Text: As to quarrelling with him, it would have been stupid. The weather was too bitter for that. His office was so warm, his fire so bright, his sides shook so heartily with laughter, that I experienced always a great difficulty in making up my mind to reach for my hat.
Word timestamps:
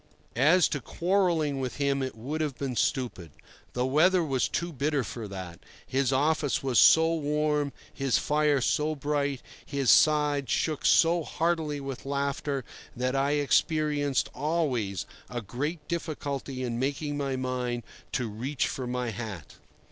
As 0.35 0.67
to 0.69 0.81
quarrelling 0.81 1.59
with 1.59 1.75
him, 1.75 2.01
it 2.01 2.15
would 2.15 2.41
have 2.41 2.57
been 2.57 2.75
stupid. 2.75 3.29
The 3.73 3.85
weather 3.85 4.23
was 4.23 4.47
too 4.47 4.73
bitter 4.73 5.03
for 5.03 5.27
that. 5.27 5.59
His 5.85 6.11
office 6.11 6.63
was 6.63 6.79
so 6.79 7.13
warm, 7.13 7.71
his 7.93 8.17
fire 8.17 8.61
so 8.61 8.95
bright, 8.95 9.43
his 9.63 9.91
sides 9.91 10.49
shook 10.51 10.87
so 10.87 11.21
heartily 11.23 11.79
with 11.79 12.03
laughter, 12.03 12.65
that 12.95 13.15
I 13.15 13.33
experienced 13.33 14.31
always 14.33 15.05
a 15.29 15.39
great 15.39 15.87
difficulty 15.87 16.63
in 16.63 16.79
making 16.79 17.11
up 17.21 17.27
my 17.27 17.35
mind 17.35 17.83
to 18.13 18.27
reach 18.27 18.67
for 18.67 18.87
my 18.87 19.11
hat. 19.11 19.57